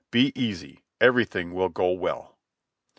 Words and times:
Be 0.09 0.31
easy, 0.35 0.83
everything 0.99 1.53
will 1.53 1.69
go 1.69 1.91
well." 1.91 2.35